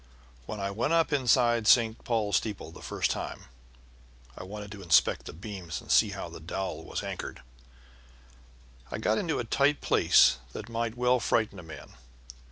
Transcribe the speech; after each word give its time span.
When 0.47 0.59
I 0.59 0.71
went 0.71 0.93
up 0.93 1.13
inside 1.13 1.67
St. 1.67 2.03
Paul's 2.03 2.37
steeple 2.37 2.71
the 2.71 2.81
first 2.81 3.11
time 3.11 3.41
(I 4.35 4.41
wanted 4.43 4.71
to 4.71 4.81
inspect 4.81 5.27
the 5.27 5.31
beams, 5.31 5.79
and 5.79 5.91
see 5.91 6.09
how 6.09 6.27
the 6.27 6.39
dowel 6.39 6.83
was 6.83 7.03
anchored) 7.03 7.43
I 8.89 8.97
got 8.97 9.19
into 9.19 9.37
a 9.37 9.43
tight 9.43 9.79
place 9.79 10.37
that 10.53 10.69
might 10.69 10.97
well 10.97 11.19
frighten 11.19 11.59
a 11.59 11.61
man. 11.61 11.93